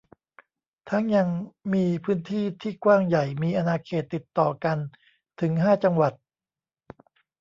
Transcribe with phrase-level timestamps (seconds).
[0.89, 1.27] ทั้งยัง
[1.73, 4.77] มีพื้นที่ที่กว้างใหญ่มีอาณาเขตติดต่อกัน
[5.39, 6.13] ถึงห้าจังหวัด